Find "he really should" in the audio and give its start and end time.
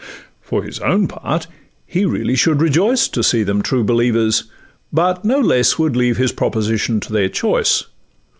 1.85-2.59